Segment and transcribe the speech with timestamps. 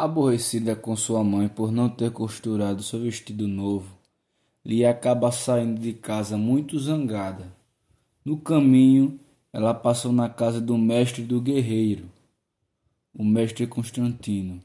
[0.00, 3.98] Aborrecida com sua mãe por não ter costurado seu vestido novo,
[4.64, 7.52] Lia acaba saindo de casa muito zangada.
[8.24, 9.18] No caminho,
[9.52, 12.04] ela passou na casa do mestre do guerreiro,
[13.12, 14.60] o mestre Constantino,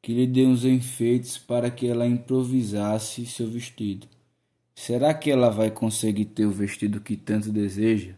[0.00, 4.06] que lhe deu uns enfeites para que ela improvisasse seu vestido.
[4.76, 8.14] Será que ela vai conseguir ter o vestido que tanto deseja?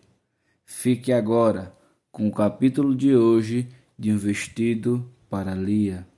[0.66, 1.74] Fique agora
[2.12, 3.66] com o capítulo de hoje
[3.98, 6.09] de um vestido para Lia.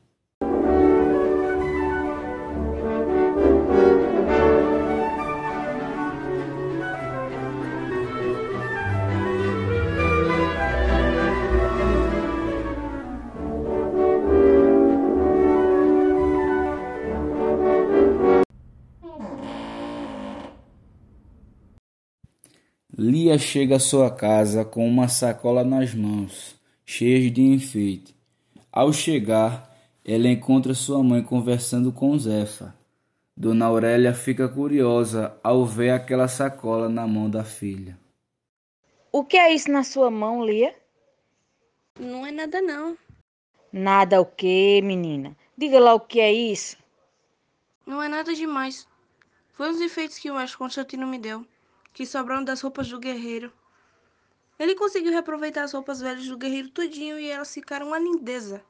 [23.03, 26.55] Lia chega à sua casa com uma sacola nas mãos,
[26.87, 28.15] cheia de enfeite.
[28.71, 32.73] Ao chegar, ela encontra sua mãe conversando com Zefa.
[33.37, 37.99] Dona Aurélia fica curiosa ao ver aquela sacola na mão da filha.
[39.11, 40.73] O que é isso na sua mão, Lia?
[41.99, 42.97] Não é nada não.
[43.73, 45.37] Nada o quê, menina?
[45.59, 46.77] Diga lá o que é isso.
[47.85, 48.87] Não é nada demais.
[49.55, 51.45] Foi os enfeites que o mestre Constantino me deu
[51.93, 53.53] que sobraram das roupas do guerreiro.
[54.59, 58.63] Ele conseguiu reaproveitar as roupas velhas do guerreiro tudinho e elas ficaram uma lindeza.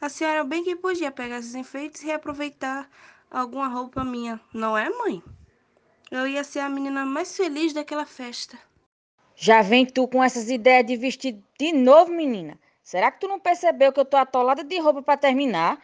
[0.00, 2.88] A senhora bem que podia pegar esses enfeites e reaproveitar
[3.30, 5.22] alguma roupa minha, não é, mãe?
[6.10, 8.58] Eu ia ser a menina mais feliz daquela festa.
[9.34, 12.58] Já vem tu com essas ideias de vestir de novo, menina.
[12.82, 15.80] Será que tu não percebeu que eu tô atolada de roupa para terminar?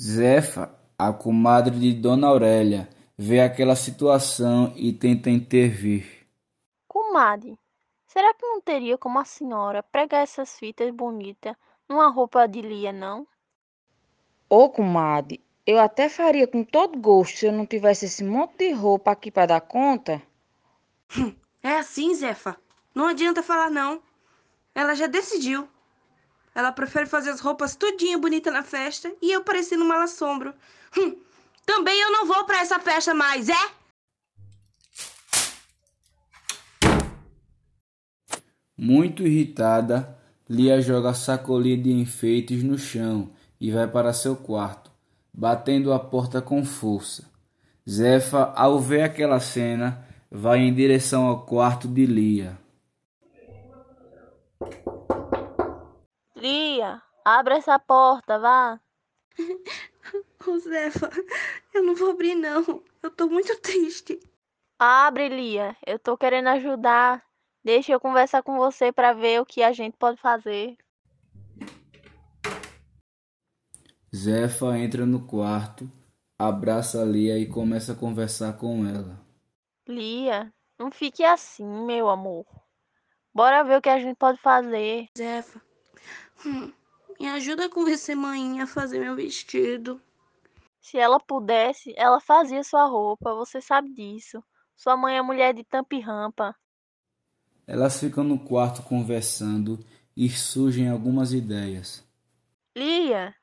[0.00, 2.88] Zefa, a comadre de Dona Aurélia,
[3.22, 6.26] vê aquela situação e tenta intervir.
[6.88, 7.58] Comadre,
[8.06, 11.54] será que não teria como a senhora pregar essas fitas bonitas
[11.86, 13.26] numa roupa de lia, não?
[14.48, 18.56] Ô, oh, comadre, eu até faria com todo gosto se eu não tivesse esse monte
[18.56, 20.22] de roupa aqui para dar conta.
[21.62, 22.56] É assim, Zefa.
[22.94, 24.02] Não adianta falar não.
[24.74, 25.68] Ela já decidiu.
[26.54, 30.54] Ela prefere fazer as roupas tudinha bonita na festa e eu parecendo mal assombro.
[30.96, 31.20] Hum,
[31.66, 33.80] também eu não vou para essa festa mais, é?
[38.76, 44.90] Muito irritada, Lia joga a sacolinha de enfeites no chão e vai para seu quarto,
[45.32, 47.30] batendo a porta com força.
[47.88, 52.58] Zefa, ao ver aquela cena, vai em direção ao quarto de Lia.
[56.34, 58.80] Lia, abre essa porta, vá.
[60.44, 61.10] Josefa,
[61.74, 62.82] eu não vou abrir não.
[63.02, 64.20] Eu tô muito triste.
[64.78, 65.76] Abre, Lia.
[65.86, 67.24] Eu tô querendo ajudar.
[67.62, 70.76] Deixa eu conversar com você para ver o que a gente pode fazer.
[74.14, 75.88] Zefa entra no quarto,
[76.38, 79.20] abraça Lia e começa a conversar com ela.
[79.86, 82.46] Lia, não fique assim, meu amor.
[83.32, 85.08] Bora ver o que a gente pode fazer.
[85.16, 85.60] Zefa,
[86.44, 86.72] hum,
[87.20, 90.00] me ajuda a convencer mãe a fazer meu vestido.
[90.80, 94.42] Se ela pudesse, ela fazia sua roupa, você sabe disso.
[94.74, 96.56] Sua mãe é mulher de tampa e rampa.
[97.66, 99.78] Elas ficam no quarto conversando
[100.16, 102.02] e surgem algumas ideias.
[102.74, 103.34] Lia,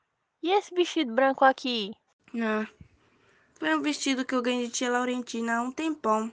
[0.42, 1.92] e esse vestido branco aqui?
[2.34, 2.66] Ah,
[3.60, 6.32] foi um vestido que eu ganhei de tia Laurentina há um tempão.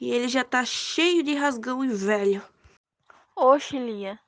[0.00, 2.42] E ele já tá cheio de rasgão e velho.
[3.36, 4.18] Oxe, Lia,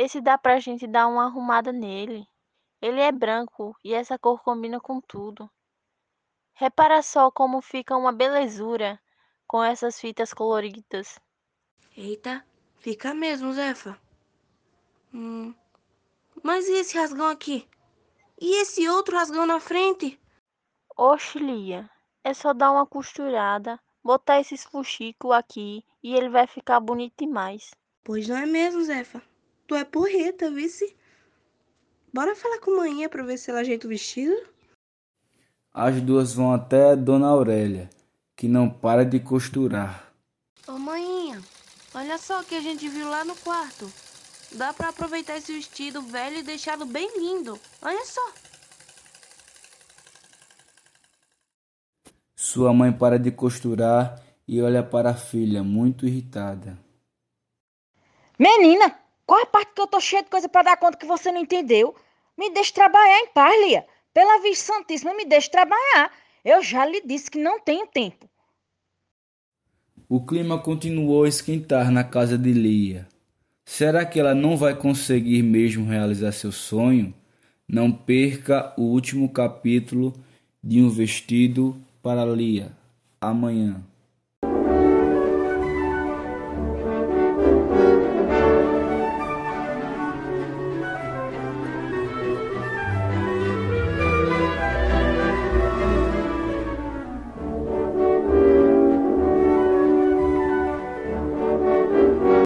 [0.00, 2.26] esse dá pra gente dar uma arrumada nele.
[2.80, 5.50] Ele é branco e essa cor combina com tudo.
[6.54, 8.98] Repara só como fica uma belezura
[9.46, 11.18] com essas fitas coloridas.
[11.94, 12.42] Eita,
[12.78, 14.00] fica mesmo, Zefa.
[15.12, 15.54] Hum.
[16.42, 17.68] Mas e esse rasgão aqui?
[18.40, 20.18] E esse outro rasgão na frente?
[20.96, 21.90] Oxe, Lia,
[22.24, 27.70] é só dar uma costurada, botar esses fuxicos aqui e ele vai ficar bonito demais.
[28.02, 29.22] Pois não é mesmo, Zefa?
[29.70, 30.96] Tu é porreta, vice?
[32.12, 34.34] Bora falar com manhã pra ver se ela ajeita o vestido?
[35.72, 37.88] As duas vão até Dona Aurélia,
[38.34, 40.12] que não para de costurar.
[40.66, 41.40] Ô manhinha,
[41.94, 43.88] olha só o que a gente viu lá no quarto.
[44.56, 47.56] Dá para aproveitar esse vestido velho e deixá-lo bem lindo.
[47.80, 48.32] Olha só.
[52.34, 56.76] Sua mãe para de costurar e olha para a filha, muito irritada.
[58.36, 58.98] Menina,
[59.30, 61.40] Qual a parte que eu tô cheia de coisa para dar conta que você não
[61.40, 61.94] entendeu?
[62.36, 63.86] Me deixe trabalhar em paz, Lia.
[64.12, 66.10] Pela Virgem Santíssima, me deixe trabalhar.
[66.44, 68.28] Eu já lhe disse que não tenho tempo.
[70.08, 73.06] O clima continuou a esquentar na casa de Lia.
[73.64, 77.14] Será que ela não vai conseguir mesmo realizar seu sonho?
[77.68, 80.12] Não perca o último capítulo
[80.60, 82.72] de Um Vestido para Lia
[83.20, 83.80] amanhã.